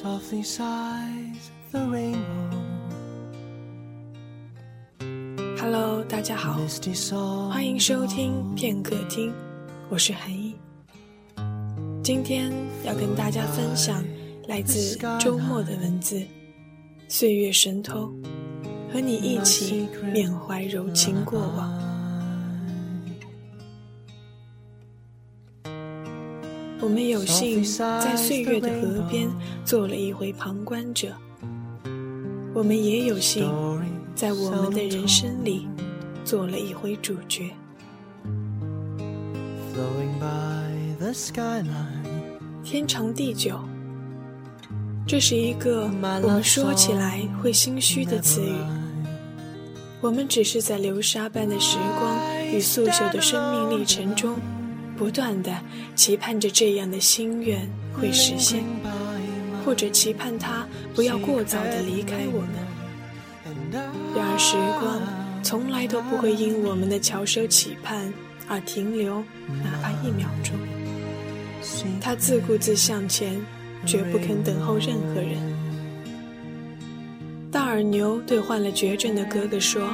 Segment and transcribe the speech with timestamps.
[0.00, 2.54] softly sighs the rainbow.
[5.58, 6.56] Hello，大家好，
[7.50, 9.32] 欢迎收听片刻听，
[9.88, 10.54] 我是韩毅。
[12.00, 12.52] 今天
[12.84, 14.04] 要跟大家分享
[14.46, 16.20] 来自周末的文字，
[17.08, 18.06] 《岁月神偷》，
[18.92, 21.87] 和你一起缅怀柔情过往。
[26.80, 29.28] 我们有幸在岁月的河边
[29.64, 31.08] 做了一回旁观者，
[32.54, 33.50] 我们也有幸
[34.14, 35.66] 在我们的人生里
[36.24, 37.50] 做了一回主角。
[42.64, 43.58] 天长地久，
[45.06, 45.90] 这是一个
[46.22, 48.54] 我们说起来会心虚的词语。
[50.00, 54.36] 我们只是在流沙般的时光与素朽的生命历程中，
[54.98, 55.56] 不断的
[55.94, 58.64] 期盼着这样的心愿会实现，
[59.64, 62.50] 或者期盼他不要过早的离开我们。
[64.14, 65.00] 然而时光
[65.42, 68.12] 从来都不会因我们的翘首企盼
[68.48, 69.22] 而停留，
[69.62, 70.54] 哪怕一秒钟。
[72.00, 73.40] 他自顾自向前，
[73.86, 75.36] 绝不肯等候任何人。
[77.50, 79.88] 大耳牛对患了绝症的哥哥说：“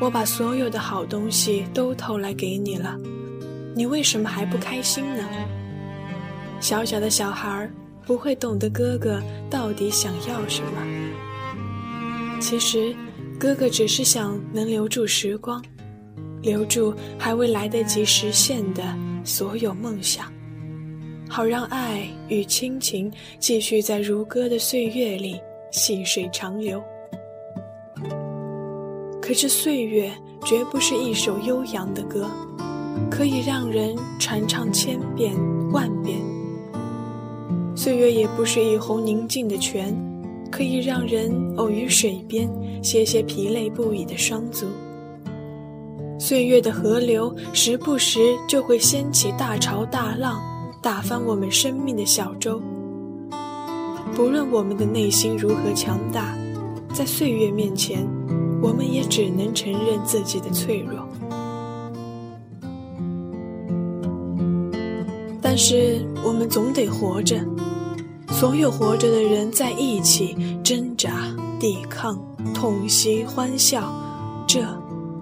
[0.00, 2.98] 我把所有的好东西都偷来给你了，
[3.78, 5.22] 你为什么还不开心呢？”
[6.58, 7.70] 小小的小孩儿
[8.04, 12.40] 不会懂得哥哥到底想要什么。
[12.40, 12.92] 其实，
[13.38, 15.64] 哥哥只是想能留住时光，
[16.42, 18.82] 留住还未来得及实现的
[19.22, 20.26] 所有梦想。
[21.28, 26.82] 好让爱与亲情继续在如歌的岁月里细水长流。
[29.22, 30.10] 可是岁月
[30.44, 32.28] 绝不是一首悠扬的歌，
[33.10, 35.34] 可以让人传唱千遍
[35.72, 36.18] 万遍。
[37.74, 39.94] 岁月也不是一泓宁静的泉，
[40.50, 42.48] 可以让人偶于水边
[42.82, 44.66] 歇歇疲累不已的双足。
[46.18, 50.40] 岁月的河流时不时就会掀起大潮大浪。
[50.80, 52.62] 打翻我们生命的小舟。
[54.14, 56.38] 不论我们的内心如何强大，
[56.94, 58.08] 在岁月面前，
[58.62, 61.04] 我们也只能承认自己的脆弱。
[65.50, 67.42] 但是我们总得活着，
[68.32, 72.22] 所有活着的人在一起挣扎、抵抗、
[72.54, 73.90] 痛惜、欢笑，
[74.46, 74.60] 这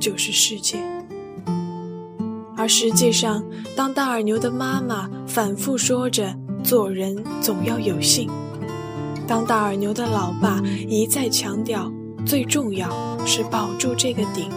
[0.00, 0.76] 就是世界。
[2.56, 3.44] 而实际上，
[3.76, 8.28] 当大耳牛的妈妈反复说着“做人总要有信”，
[9.24, 11.92] 当大耳牛的老爸一再强调
[12.26, 12.90] “最重要
[13.24, 14.50] 是保住这个顶”，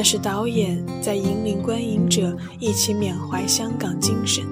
[0.00, 4.42] 那是导演在引领观影者一起缅怀香港精神。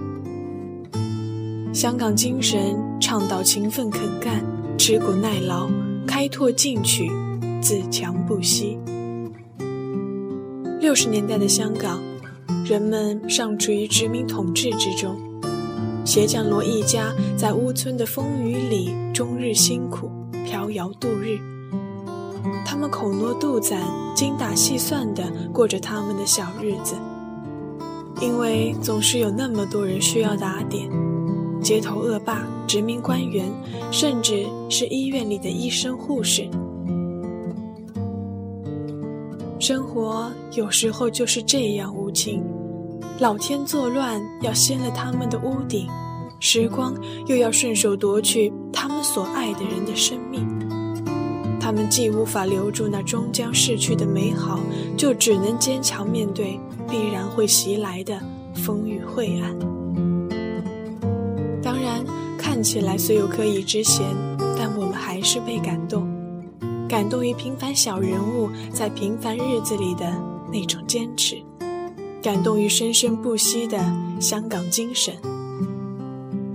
[1.72, 4.44] 香港精神倡导勤奋肯干、
[4.76, 5.66] 吃苦耐劳、
[6.06, 7.10] 开拓进取、
[7.62, 8.78] 自强不息。
[10.82, 11.98] 六十年代的香港。
[12.66, 15.16] 人们尚处于殖民统治之中，
[16.04, 20.10] 鞋匠罗一家在屋村的风雨里终日辛苦
[20.44, 21.57] 飘摇度日。
[22.64, 23.82] 他们口挪肚攒、
[24.14, 26.94] 精打细算地过着他们的小日子，
[28.20, 30.88] 因为总是有那么多人需要打点：
[31.60, 33.47] 街头恶霸、殖民官员，
[33.91, 36.48] 甚至是医院里的医生护士。
[39.60, 42.44] 生活有时候就是这样无情，
[43.19, 45.88] 老天作乱要掀了他们的屋顶，
[46.38, 46.94] 时光
[47.26, 50.47] 又要顺手夺去他们所爱的人的生命。
[51.68, 54.58] 他们既无法留住那终将逝去的美好，
[54.96, 56.58] 就只能坚强面对
[56.88, 58.18] 必然会袭来的
[58.54, 59.54] 风雨晦暗。
[61.62, 62.02] 当然，
[62.38, 64.06] 看起来虽有可以之嫌，
[64.56, 66.08] 但我们还是被感动。
[66.88, 70.10] 感动于平凡小人物在平凡日子里的
[70.50, 71.36] 那种坚持，
[72.22, 73.78] 感动于生生不息的
[74.18, 75.14] 香港精神。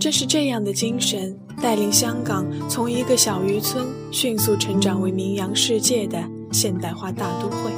[0.04, 6.22] 正是这样的精神，带领香港从一个小渔村迅速成长为名扬世界的
[6.52, 7.72] 现代化大都会。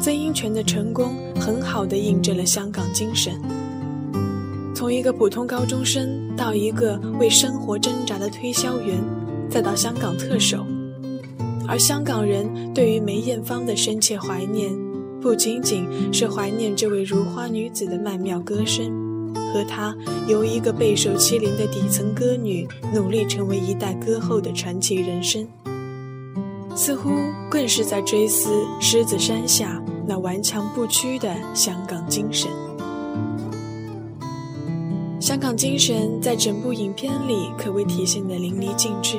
[0.00, 3.34] 曾荫权的成功，很好的印证了香港精神。
[4.72, 8.96] 从一个普通高中生到一个为生活挣扎的推销员。
[9.50, 10.64] 再到香港特首，
[11.66, 14.72] 而香港人对于梅艳芳的深切怀念，
[15.20, 19.03] 不仅仅是怀念这位如花女子的曼妙歌声，
[19.52, 19.94] 和她
[20.26, 25.46] 由一个备受欺凌的底层歌女，努力成为一代歌后的传奇人生，
[26.74, 27.10] 似乎
[27.50, 28.50] 更是在追思
[28.80, 32.50] 狮子山下那顽强不屈的香港精神。
[35.20, 39.18] 香港精神在整部影片里可谓体现得淋漓尽致。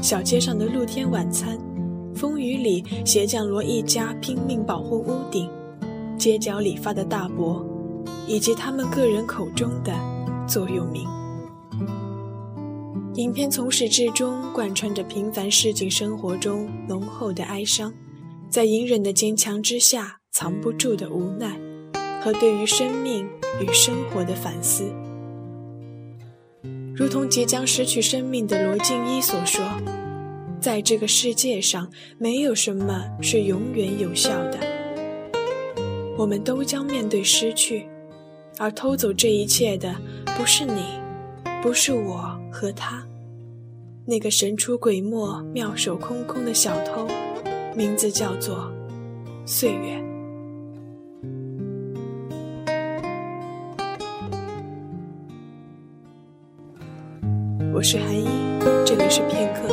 [0.00, 1.56] 小街上的露天晚餐，
[2.12, 5.48] 风雨里鞋匠罗一家拼命保护屋顶，
[6.18, 7.64] 街角理发的大伯，
[8.26, 9.92] 以及他们个人口中的
[10.46, 11.06] 座右铭。
[13.14, 17.92] 影片从始至终贯穿着平凡市井生活中浓厚的哀伤，
[18.48, 21.58] 在隐忍的坚强之下藏不住的无奈，
[22.22, 23.28] 和对于生命
[23.60, 24.90] 与生活的反思。
[26.94, 29.62] 如同即将失去生命的罗静一所说
[30.60, 34.58] ：“在这个世界上，没有什么是永远有效的。
[36.16, 37.86] 我们都将面对失去，
[38.58, 39.94] 而偷走这一切的，
[40.36, 40.82] 不是你，
[41.62, 43.02] 不是我和他。
[44.04, 47.06] 那个神出鬼没、妙手空空的小偷，
[47.74, 48.70] 名字叫做
[49.46, 50.00] 岁月。”
[57.74, 58.28] 我是韩一，
[58.84, 59.68] 这里是片刻，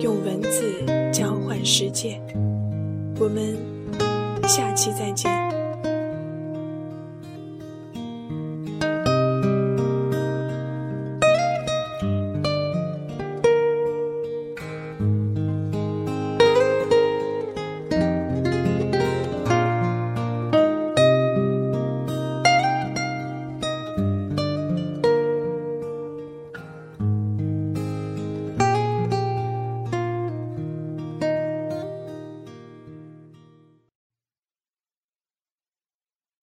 [0.00, 0.74] 用文字
[1.12, 2.20] 交换世界，
[3.18, 3.56] 我们
[4.46, 5.49] 下期再见。